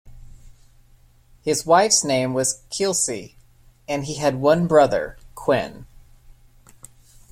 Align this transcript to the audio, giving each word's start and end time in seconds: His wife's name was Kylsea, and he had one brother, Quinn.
His 1.43 1.63
wife's 1.63 2.03
name 2.03 2.33
was 2.33 2.63
Kylsea, 2.71 3.35
and 3.87 4.03
he 4.03 4.15
had 4.15 4.41
one 4.41 4.65
brother, 4.65 5.15
Quinn. 5.35 5.85